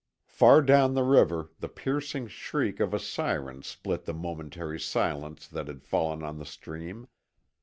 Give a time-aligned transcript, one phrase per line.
[0.25, 5.67] Far down the river the piercing shriek of a siren split a momentary silence that
[5.67, 7.07] had fallen on the stream.